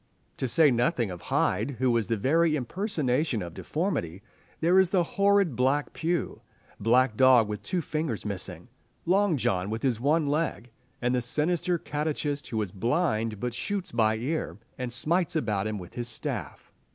[0.37, 4.23] To say nothing of Hyde, who was the very impersonation of deformity,
[4.59, 6.41] there is the horrid blind Pew,
[6.79, 8.67] Black Dog with two fingers missing,
[9.05, 10.71] Long John with his one leg,
[11.03, 15.77] and the sinister catechist who is blind but shoots by ear, and smites about him
[15.77, 16.71] with his staff.